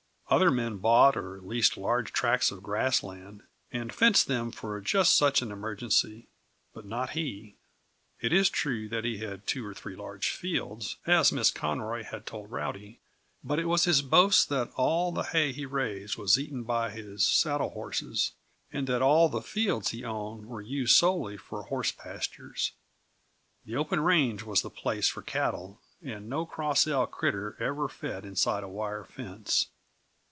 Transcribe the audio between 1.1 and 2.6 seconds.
or leased large tracts